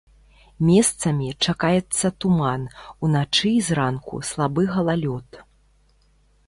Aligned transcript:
Месцамі 0.69 1.27
чакаецца 1.47 2.07
туман, 2.25 2.61
уначы 3.07 3.47
і 3.59 3.63
зранку 3.69 4.15
слабы 4.33 4.63
галалёд. 4.77 5.29